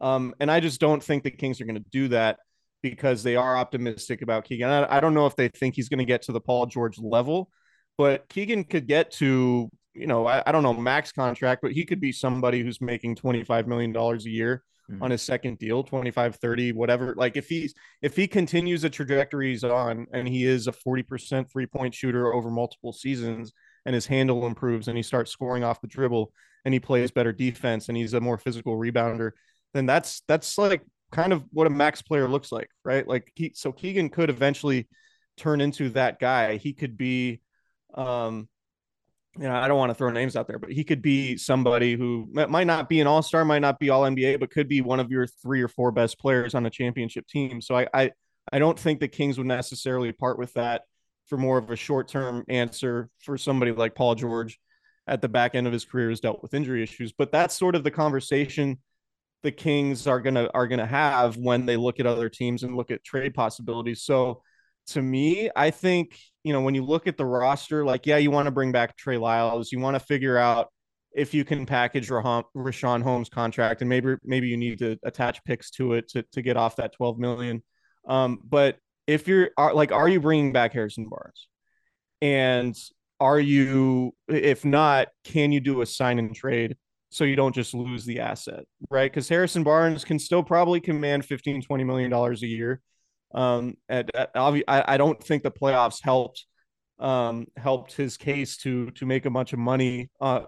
[0.00, 2.38] Um, and I just don't think the Kings are gonna do that
[2.80, 4.70] because they are optimistic about Keegan.
[4.70, 7.50] I, I don't know if they think he's gonna get to the Paul George level
[7.96, 11.84] but Keegan could get to, you know, I, I don't know max contract, but he
[11.84, 15.02] could be somebody who's making $25 million a year mm-hmm.
[15.02, 17.14] on his second deal, 25, 30, whatever.
[17.16, 21.50] Like if he's, if he continues the trajectory he's on and he is a 40%
[21.50, 23.52] three point shooter over multiple seasons
[23.86, 26.32] and his handle improves and he starts scoring off the dribble
[26.64, 29.32] and he plays better defense and he's a more physical rebounder,
[29.72, 33.06] then that's, that's like kind of what a max player looks like, right?
[33.06, 34.88] Like he, so Keegan could eventually
[35.36, 36.56] turn into that guy.
[36.56, 37.40] He could be,
[37.94, 38.48] um,
[39.36, 41.96] you know, I don't want to throw names out there, but he could be somebody
[41.96, 44.80] who might not be an all star, might not be all NBA, but could be
[44.80, 47.60] one of your three or four best players on a championship team.
[47.60, 48.10] So I, I,
[48.52, 50.82] I don't think the Kings would necessarily part with that
[51.26, 54.60] for more of a short term answer for somebody like Paul George
[55.06, 57.12] at the back end of his career has dealt with injury issues.
[57.12, 58.78] But that's sort of the conversation
[59.42, 62.90] the Kings are gonna are gonna have when they look at other teams and look
[62.90, 64.02] at trade possibilities.
[64.02, 64.42] So
[64.88, 68.30] to me, I think, you know, when you look at the roster, like, yeah, you
[68.30, 70.68] want to bring back Trey Lyles, you want to figure out
[71.14, 75.70] if you can package Richaun Holmes contract, and maybe maybe you need to attach picks
[75.72, 77.62] to it to, to get off that 12 million.
[78.06, 78.76] Um, but
[79.06, 81.48] if you're are, like, are you bringing back Harrison Barnes?
[82.20, 82.76] And
[83.20, 86.76] are you, if not, can you do a sign and trade
[87.10, 89.10] so you don't just lose the asset, right?
[89.10, 92.80] Because Harrison Barnes can still probably command 15, 20 million dollars a year.
[93.34, 96.46] Um, and I, I don't think the playoffs helped
[97.00, 100.44] um, helped his case to to make a bunch of money, uh,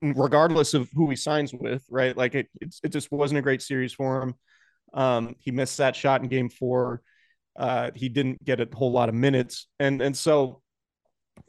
[0.00, 1.84] regardless of who he signs with.
[1.90, 2.48] Right, like it
[2.82, 4.34] it just wasn't a great series for him.
[4.94, 7.02] Um, he missed that shot in Game Four.
[7.54, 10.62] Uh, he didn't get a whole lot of minutes, and and so,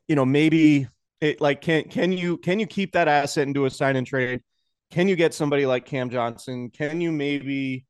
[0.07, 0.87] you know, maybe
[1.21, 4.05] it like can can you can you keep that asset and do a sign and
[4.05, 4.41] trade?
[4.91, 6.69] Can you get somebody like Cam Johnson?
[6.69, 7.86] Can you maybe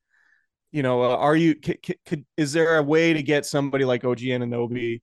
[0.71, 3.85] you know, uh, are you c- c- could is there a way to get somebody
[3.85, 5.01] like OG Anunoby?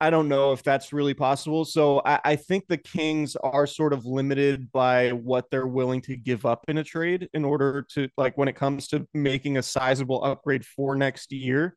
[0.00, 1.64] I don't know if that's really possible.
[1.64, 6.16] So I, I, think the Kings are sort of limited by what they're willing to
[6.16, 9.62] give up in a trade in order to like when it comes to making a
[9.62, 11.76] sizable upgrade for next year.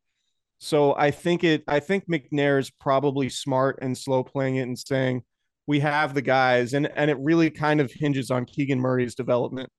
[0.58, 4.80] So I think it I think McNair is probably smart and slow playing it and
[4.80, 5.22] saying
[5.68, 9.70] we have the guys and and it really kind of hinges on Keegan Murray's development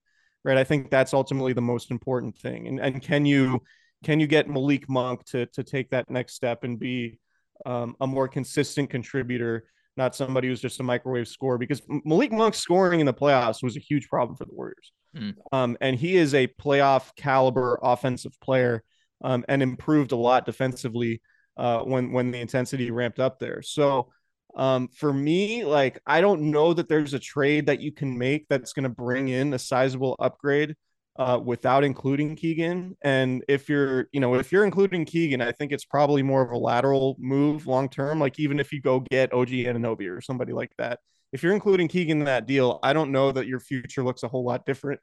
[0.46, 0.56] right?
[0.56, 2.68] I think that's ultimately the most important thing.
[2.68, 3.60] And and can you
[4.04, 7.18] can you get Malik Monk to to take that next step and be
[7.66, 9.64] um, a more consistent contributor,
[9.96, 11.58] not somebody who's just a microwave scorer?
[11.58, 15.34] Because Malik Monk's scoring in the playoffs was a huge problem for the Warriors, mm.
[15.50, 18.84] um, and he is a playoff caliber offensive player
[19.24, 21.20] um, and improved a lot defensively
[21.56, 23.62] uh, when when the intensity ramped up there.
[23.62, 24.12] So
[24.56, 28.46] um, for me, like I don't know that there's a trade that you can make
[28.48, 30.74] that's going to bring in a sizable upgrade
[31.18, 32.96] uh, without including Keegan.
[33.02, 36.50] And if you're, you know, if you're including Keegan, I think it's probably more of
[36.50, 38.18] a lateral move long term.
[38.18, 41.00] Like even if you go get OG Anunoby or somebody like that,
[41.32, 44.28] if you're including Keegan in that deal, I don't know that your future looks a
[44.28, 45.00] whole lot different.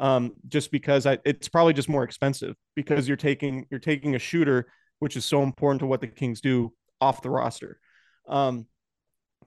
[0.00, 4.18] Um, just because I, it's probably just more expensive because you're taking you're taking a
[4.18, 4.66] shooter,
[5.00, 7.80] which is so important to what the Kings do off the roster.
[8.28, 8.66] Um,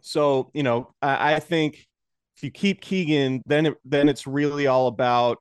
[0.01, 1.87] so you know, I, I think
[2.37, 5.37] if you keep Keegan, then it, then it's really all about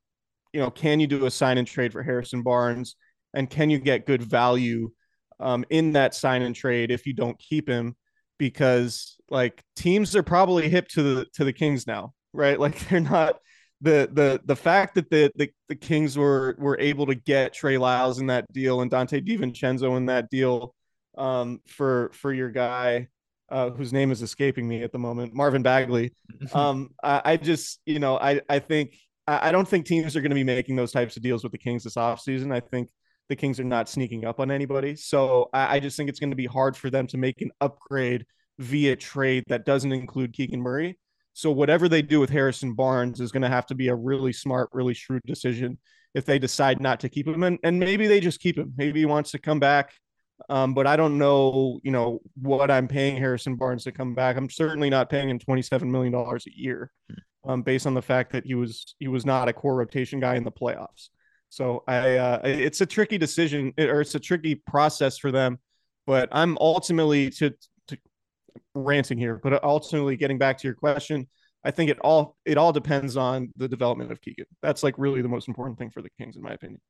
[0.53, 2.97] you know, can you do a sign and trade for Harrison Barnes,
[3.35, 4.91] and can you get good value
[5.39, 7.97] um, in that sign and trade if you don't keep him?
[8.39, 12.59] Because like teams are probably hip to the to the Kings now, right?
[12.61, 13.39] Like they're not
[13.81, 17.79] the the the fact that the the, the Kings were were able to get Trey
[17.79, 20.75] Lyles in that deal and Donte DiVincenzo in that deal
[21.17, 23.09] um, for for your guy
[23.51, 26.13] uh, whose name is escaping me at the moment, Marvin Bagley.
[26.55, 30.31] Um, I, I, just, you know, I, I think I don't think teams are going
[30.31, 32.53] to be making those types of deals with the Kings this offseason.
[32.53, 32.89] I think
[33.29, 34.97] the Kings are not sneaking up on anybody.
[34.97, 37.51] So I, I just think it's going to be hard for them to make an
[37.61, 38.27] upgrade
[38.59, 40.99] via trade that doesn't include Keegan Murray.
[41.33, 44.33] So whatever they do with Harrison Barnes is going to have to be a really
[44.33, 45.79] smart, really shrewd decision
[46.15, 47.45] if they decide not to keep him.
[47.45, 48.75] And, and maybe they just keep him.
[48.77, 49.93] Maybe he wants to come back.
[50.49, 54.37] Um, but I don't know, you know, what I'm paying Harrison Barnes to come back.
[54.37, 56.91] I'm certainly not paying him $27 million a year.
[57.47, 60.35] Um, based on the fact that he was he was not a core rotation guy
[60.35, 61.09] in the playoffs.
[61.49, 65.59] So I uh, it's a tricky decision or it's a tricky process for them.
[66.07, 67.55] But I'm ultimately to,
[67.89, 67.99] to
[68.75, 71.29] ranting here, but ultimately getting back to your question,
[71.65, 74.47] I think it all it all depends on the development of Keegan.
[74.63, 76.81] That's like really the most important thing for the Kings, in my opinion.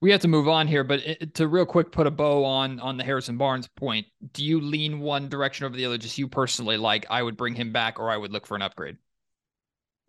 [0.00, 2.96] We have to move on here, but to real quick put a bow on on
[2.96, 5.98] the Harrison Barnes point, do you lean one direction over the other?
[5.98, 8.62] Just you personally, like I would bring him back, or I would look for an
[8.62, 8.96] upgrade.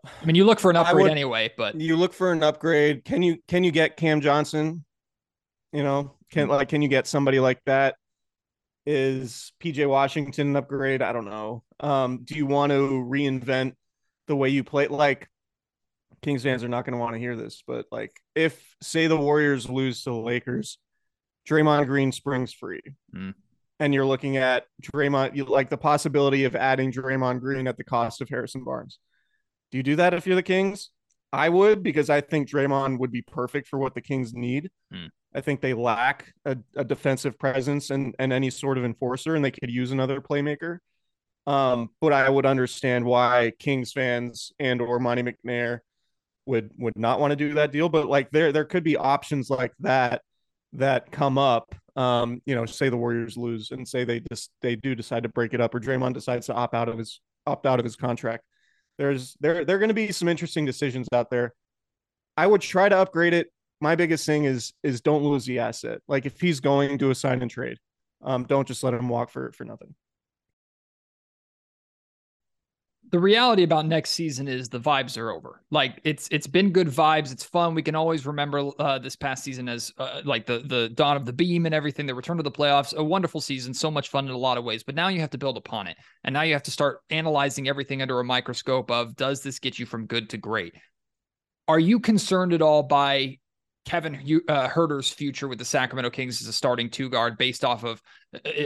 [0.05, 3.03] I mean, you look for an upgrade would, anyway, but you look for an upgrade.
[3.03, 4.85] Can you can you get Cam Johnson?
[5.73, 6.51] You know, can mm-hmm.
[6.51, 7.95] like can you get somebody like that?
[8.85, 11.01] Is PJ Washington an upgrade?
[11.01, 11.63] I don't know.
[11.79, 13.73] Um, do you want to reinvent
[14.27, 14.87] the way you play?
[14.87, 15.27] Like
[16.21, 19.17] Kings fans are not going to want to hear this, but like if say the
[19.17, 20.77] Warriors lose to the Lakers,
[21.47, 22.81] Draymond Green springs free.
[23.15, 23.33] Mm.
[23.81, 27.83] And you're looking at Draymond, you like the possibility of adding Draymond Green at the
[27.83, 28.99] cost of Harrison Barnes
[29.71, 30.89] do you do that if you're the Kings?
[31.31, 34.71] I would because I think Draymond would be perfect for what the Kings need.
[34.91, 35.07] Hmm.
[35.33, 39.45] I think they lack a, a, defensive presence and, and any sort of enforcer, and
[39.45, 40.79] they could use another playmaker.
[41.45, 45.79] Um, but I would understand why Kings fans and or Monte McNair
[46.49, 47.87] would would not want to do that deal.
[47.87, 50.21] But like there there could be options like that
[50.73, 51.73] that come up.
[51.95, 55.29] Um, you know, say the Warriors lose and say they just they do decide to
[55.29, 57.95] break it up, or Draymond decides to opt out of his opt out of his
[57.95, 58.43] contract
[58.99, 61.53] there's there there are going to be some interesting decisions out there.
[62.37, 63.47] I would try to upgrade it.
[63.81, 66.01] My biggest thing is is don't lose the asset.
[66.07, 67.77] Like if he's going to a sign and trade,
[68.21, 69.95] um, don't just let him walk for for nothing
[73.11, 75.61] the reality about next season is the vibes are over.
[75.71, 77.31] Like it's it's been good vibes.
[77.31, 77.73] It's fun.
[77.73, 81.25] We can always remember uh, this past season as uh, like the the dawn of
[81.25, 82.05] the beam and everything.
[82.05, 84.63] The return to the playoffs, a wonderful season, so much fun in a lot of
[84.63, 84.83] ways.
[84.83, 87.67] But now you have to build upon it, and now you have to start analyzing
[87.67, 90.75] everything under a microscope of does this get you from good to great?
[91.67, 93.39] Are you concerned at all by
[93.89, 94.13] Kevin
[94.47, 97.99] uh, Huerter's future with the Sacramento Kings as a starting two guard based off of,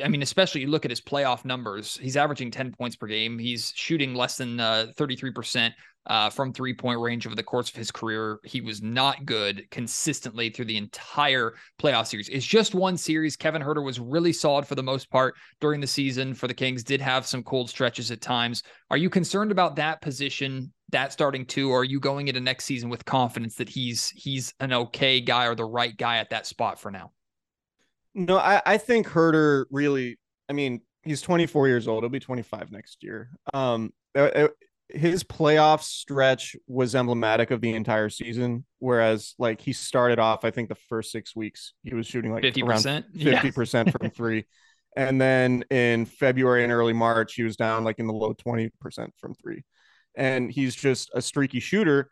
[0.04, 1.96] I mean, especially you look at his playoff numbers.
[1.96, 3.40] He's averaging 10 points per game.
[3.40, 5.72] He's shooting less than uh, 33%
[6.08, 8.42] uh, from three point range over the course of his career.
[8.44, 12.28] He was not good consistently through the entire playoff series.
[12.28, 13.38] It's just one series.
[13.38, 16.84] Kevin Huerter was really solid for the most part during the season for the Kings,
[16.84, 18.62] did have some cold stretches at times.
[18.90, 22.66] Are you concerned about that position, that starting two, or are you going into next
[22.66, 26.48] season with confidence that he's he's an okay guy or the right guy at that
[26.48, 27.12] spot for now?
[28.16, 30.18] No, I, I think Huerter really,
[30.50, 32.04] I mean, he's 24 years old.
[32.04, 33.30] He'll be 25 next year.
[33.54, 33.92] Um,
[34.90, 38.66] his playoff stretch was emblematic of the entire season.
[38.80, 42.44] Whereas, like he started off, I think the first six weeks he was shooting like
[42.44, 42.64] 50%?
[42.64, 44.46] around fifty percent from three,
[44.96, 48.70] and then in February and early March he was down like in the low twenty
[48.80, 49.64] percent from three,
[50.16, 52.10] and he's just a streaky shooter.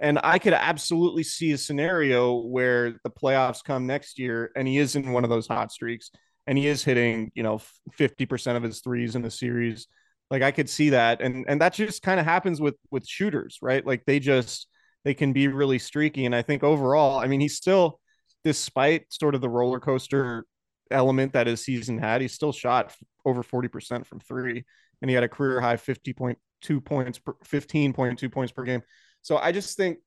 [0.00, 4.78] And I could absolutely see a scenario where the playoffs come next year and he
[4.78, 6.10] is in one of those hot streaks
[6.46, 7.60] and he is hitting, you know,
[7.98, 9.86] 50% of his threes in the series
[10.32, 13.58] like I could see that, and and that just kind of happens with with shooters,
[13.60, 13.86] right?
[13.86, 14.66] Like they just
[15.04, 18.00] they can be really streaky, and I think overall, I mean, he's still,
[18.42, 20.46] despite sort of the roller coaster
[20.90, 24.64] element that his season had, he still shot over forty percent from three,
[25.02, 28.52] and he had a career high fifty point two points per fifteen point two points
[28.52, 28.82] per game.
[29.22, 29.98] So I just think,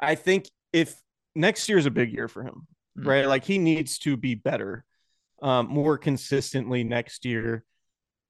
[0.00, 0.94] I think if
[1.34, 2.66] next year is a big year for him,
[2.98, 3.08] mm-hmm.
[3.08, 3.26] right?
[3.26, 4.84] Like he needs to be better,
[5.42, 7.64] um, more consistently next year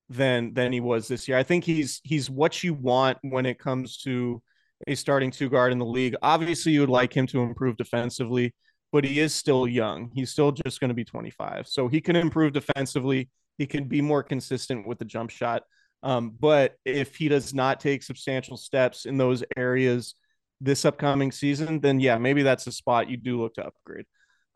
[0.09, 1.39] than than he was this year.
[1.39, 4.43] I think he's he's what you want when it comes to
[4.87, 6.17] a starting two guard in the league.
[6.23, 8.55] Obviously, you would like him to improve defensively,
[8.93, 10.11] but he is still young.
[10.15, 11.67] He's still just going to be 25.
[11.67, 13.31] So he can improve defensively.
[13.57, 15.63] He can be more consistent with the jump shot.
[16.05, 20.15] Um, but if he does not take substantial steps in those areas
[20.61, 24.05] this upcoming season, then yeah, maybe that's a spot you do look to upgrade.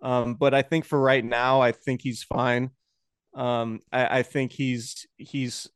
[0.03, 2.71] Um, but I think for right now, I think he's fine.
[3.35, 5.69] Um, I, I think he's he's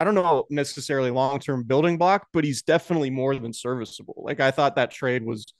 [0.00, 4.22] I don't know necessarily long term building block, but he's definitely more than serviceable.
[4.24, 5.52] Like I thought that trade was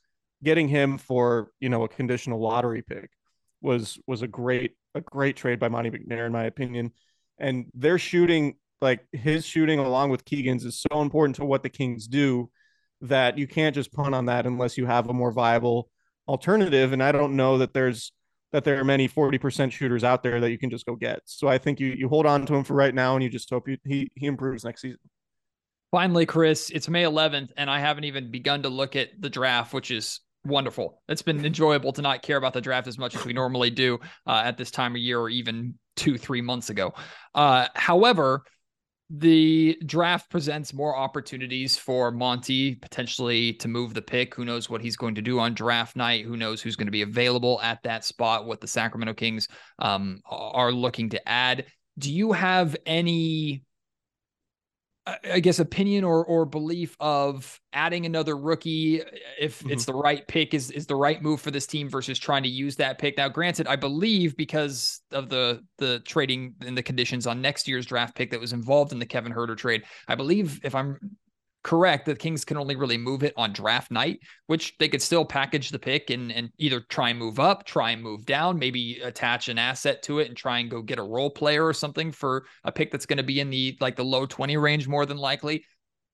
[0.45, 3.11] getting him for you know a conditional lottery pick
[3.61, 6.93] was was a great a great trade by Monte McNair in my opinion.
[7.41, 11.69] And their shooting, like his shooting along with Keegan's, is so important to what the
[11.69, 12.51] Kings do
[13.01, 15.89] that you can't just punt on that unless you have a more viable
[16.27, 16.93] alternative.
[16.93, 18.13] And I don't know that there's
[18.51, 21.21] that there are many 40% shooters out there that you can just go get.
[21.27, 23.51] So I think you you hold on to him for right now and you just
[23.51, 25.01] hope he he, he improves next season.
[25.91, 29.73] Finally, Chris, it's May 11th and I haven't even begun to look at the draft,
[29.73, 31.03] which is wonderful.
[31.09, 33.99] It's been enjoyable to not care about the draft as much as we normally do
[34.27, 36.95] uh, at this time of year or even two, three months ago.
[37.35, 38.43] Uh, however,
[39.11, 44.35] the draft presents more opportunities for Monte potentially to move the pick.
[44.35, 46.27] Who knows what he's going to do on draft night?
[46.27, 48.47] Who knows who's going to be available at that spot?
[48.47, 51.67] What the Sacramento Kings um, are looking to add.
[51.99, 53.63] Do you have any
[55.31, 59.03] I guess opinion or or belief of adding another rookie
[59.39, 59.71] if mm-hmm.
[59.71, 62.49] it's the right pick is is the right move for this team versus trying to
[62.49, 63.17] use that pick.
[63.17, 67.87] Now, granted, I believe because of the the trading and the conditions on next year's
[67.87, 70.99] draft pick that was involved in the Kevin Huerter trade, I believe if I'm
[71.63, 75.25] correct that Kings can only really move it on draft night, which they could still
[75.25, 79.01] package the pick and, and either try and move up, try and move down, maybe
[79.03, 82.13] attach an asset to it and try and go get a role player or something
[82.13, 85.07] for a pick that's going to be in the like the low 20 range more
[85.07, 85.65] than likely.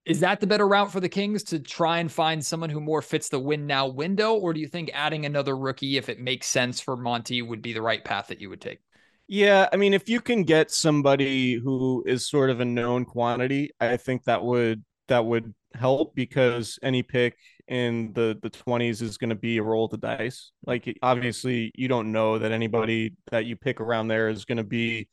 [0.06, 3.00] Is that the better route for the Kings to try and find someone who more
[3.00, 4.34] fits the win now window?
[4.34, 7.72] Or do you think adding another rookie, if it makes sense for Monte would be
[7.72, 8.80] the right path that you would take?
[9.26, 13.70] Yeah, I mean, if you can get somebody who is sort of a known quantity,
[13.80, 17.36] I think that would that would help because any pick
[17.68, 20.52] in the the 20s is going to be a roll of the dice.
[20.66, 24.64] Like obviously you don't know that anybody that you pick around there is going to
[24.64, 25.08] be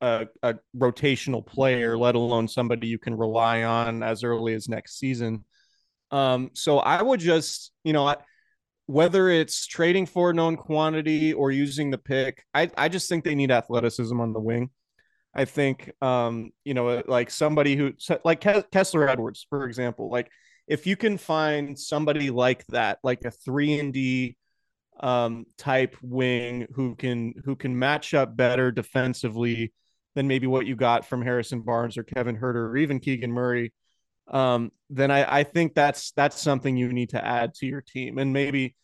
[0.00, 4.98] a, a rotational player let alone somebody you can rely on as early as next
[4.98, 5.44] season.
[6.10, 8.14] Um so i would just you know
[8.86, 13.34] whether it's trading for known quantity or using the pick i i just think they
[13.34, 14.70] need athleticism on the wing
[15.38, 17.92] I think, um, you know, like somebody who,
[18.24, 20.28] like Kessler Edwards, for example, like
[20.66, 24.36] if you can find somebody like that, like a three and D
[24.98, 29.72] um, type wing who can who can match up better defensively
[30.16, 33.72] than maybe what you got from Harrison Barnes or Kevin Huerter or even Keegan Murray,
[34.26, 38.18] um, then I, I think that's that's something you need to add to your team.
[38.18, 38.74] And maybe,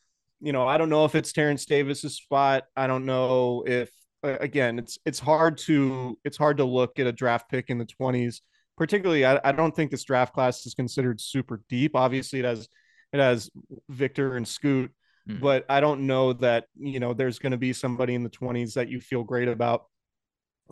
[0.40, 2.62] you know, I don't know if it's Terence Davis's spot.
[2.76, 3.90] I don't know if
[4.24, 7.86] again, it's it's hard to it's hard to look at a draft pick in the
[7.86, 8.40] 20s.
[8.76, 11.94] Particularly, I, I don't think this draft class is considered super deep.
[11.94, 12.68] Obviously, it has
[13.12, 13.50] it has
[13.88, 14.90] Victor and Scoot,
[15.28, 15.40] mm-hmm.
[15.40, 18.74] but I don't know that you know there's going to be somebody in the 20s
[18.74, 19.84] that you feel great about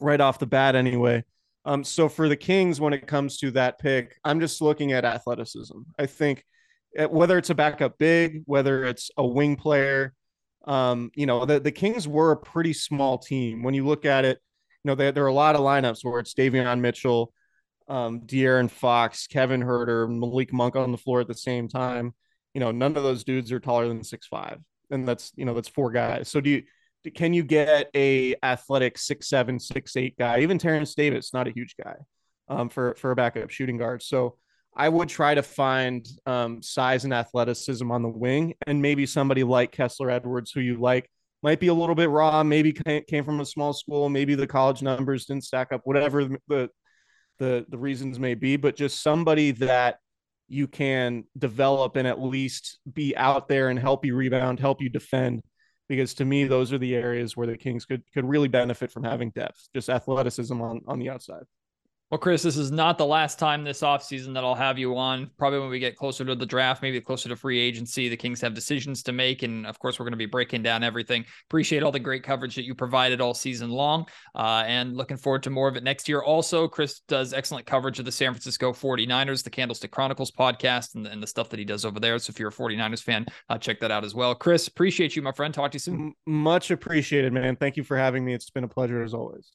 [0.00, 1.24] right off the bat anyway.
[1.64, 5.04] Um, so for the Kings, when it comes to that pick, I'm just looking at
[5.04, 5.78] athleticism.
[5.98, 6.44] I think
[6.96, 10.12] eh, whether it's a backup big, whether it's a wing player,
[10.64, 13.62] um, you know, the, the Kings were a pretty small team.
[13.62, 14.38] When you look at it,
[14.84, 17.32] you know, there, there are a lot of lineups where it's Davion Mitchell,
[17.88, 22.14] um, De'Aaron Fox, Kevin Huerter, Malik Monk on the floor at the same time.
[22.54, 24.58] You know, none of those dudes are taller than six five,
[24.90, 26.28] and that's you know that's four guys.
[26.28, 26.62] So do you
[27.10, 30.40] can you get a athletic six seven six eight guy?
[30.40, 31.96] Even Terence Davis, not a huge guy,
[32.48, 34.02] um, for for a backup shooting guard.
[34.02, 34.36] So
[34.74, 39.44] I would try to find um, size and athleticism on the wing, and maybe somebody
[39.44, 41.10] like Kessler Edwards, who you like,
[41.42, 42.42] might be a little bit raw.
[42.42, 44.08] Maybe came from a small school.
[44.08, 45.82] Maybe the college numbers didn't stack up.
[45.84, 46.70] Whatever the
[47.38, 49.98] the the reasons may be, but just somebody that
[50.48, 54.88] you can develop and at least be out there and help you rebound, help you
[54.88, 55.42] defend.
[55.88, 59.04] Because to me, those are the areas where the Kings could could really benefit from
[59.04, 61.42] having depth, just athleticism on on the outside.
[62.12, 65.30] Well, Chris, this is not the last time this offseason that I'll have you on.
[65.38, 68.38] Probably when we get closer to the draft, maybe closer to free agency, the Kings
[68.42, 69.42] have decisions to make.
[69.42, 71.24] And of course, we're going to be breaking down everything.
[71.48, 74.04] Appreciate all the great coverage that you provided all season long
[74.34, 76.20] uh, and looking forward to more of it next year.
[76.22, 81.06] Also, Chris does excellent coverage of the San Francisco 49ers, the Candlestick Chronicles podcast, and,
[81.06, 82.18] and the stuff that he does over there.
[82.18, 84.34] So if you're a 49ers fan, uh, check that out as well.
[84.34, 85.54] Chris, appreciate you, my friend.
[85.54, 86.12] Talk to you soon.
[86.26, 87.56] Much appreciated, man.
[87.56, 88.34] Thank you for having me.
[88.34, 89.52] It's been a pleasure as always.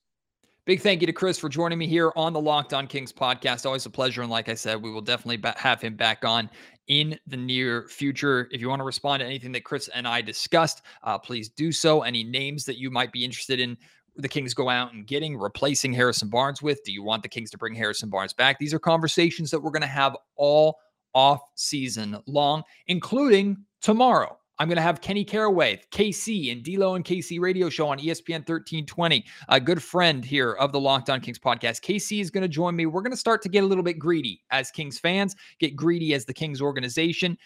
[0.68, 3.66] Big thank you to Chris for joining me here on the Locked On Kings podcast.
[3.66, 4.22] Always a pleasure.
[4.22, 6.50] And like I said, we will definitely have him back on
[6.88, 8.50] in the near future.
[8.52, 11.72] If you want to respond to anything that Chris and I discussed, uh, please do
[11.72, 12.02] so.
[12.02, 13.78] Any names that you might be interested in
[14.18, 16.84] the Kings go out and getting, replacing Harrison Barnes with?
[16.84, 18.60] Do you want the Kings to bring Harrison Barnes back?
[18.60, 20.80] These are conversations that we're going to have all
[21.14, 24.38] off season long, including tomorrow.
[24.60, 28.40] I'm going to have Kenny Caraway, KC, and D'Lo and KC radio show on ESPN
[28.40, 29.24] 1320.
[29.50, 31.82] A good friend here of the Locked On Kings podcast.
[31.82, 32.88] KC is going to join me.
[32.88, 36.14] We're going to start to get a little bit greedy as Kings fans, get greedy
[36.16, 37.38] as the Kings organization.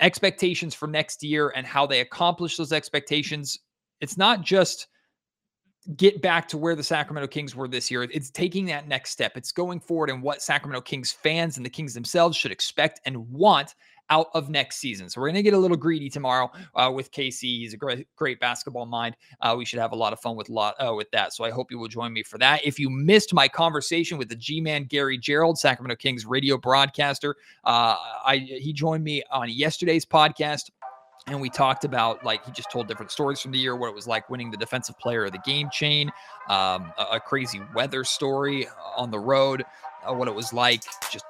[0.00, 3.58] Expectations for next year and how they accomplish those expectations.
[4.00, 4.88] It's not just
[5.96, 8.02] get back to where the Sacramento Kings were this year.
[8.02, 9.36] It's taking that next step.
[9.36, 13.28] It's going forward and what Sacramento Kings fans and the Kings themselves should expect and
[13.30, 13.74] want
[14.10, 15.08] out of next season.
[15.08, 17.40] So we're going to get a little greedy tomorrow uh, with KC.
[17.40, 19.16] He's a great, great basketball mind.
[19.40, 21.32] Uh, we should have a lot of fun with lot uh, with that.
[21.32, 22.64] So I hope you will join me for that.
[22.64, 27.96] If you missed my conversation with the G-man Gary Gerould, Sacramento Kings radio broadcaster, uh,
[28.24, 30.70] I he joined me on yesterday's podcast
[31.26, 33.94] and we talked about like he just told different stories from the year what it
[33.94, 36.10] was like winning the defensive player of the game chain
[36.48, 39.62] um, a, a, crazy weather story on the road
[40.08, 41.24] uh, what it was like just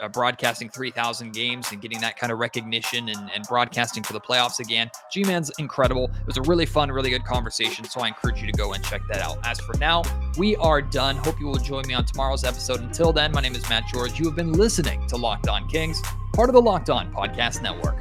[0.00, 4.20] uh, broadcasting 3,000 games and getting that kind of recognition and, and broadcasting for the
[4.20, 4.90] playoffs again.
[5.12, 6.04] G Man's incredible.
[6.04, 7.84] It was a really fun, really good conversation.
[7.84, 9.38] So I encourage you to go and check that out.
[9.44, 10.02] As for now,
[10.38, 11.16] we are done.
[11.16, 12.80] Hope you will join me on tomorrow's episode.
[12.80, 14.18] Until then, my name is Matt George.
[14.18, 17.96] You have been listening to Locked On Kings, part of the Locked On Podcast Network.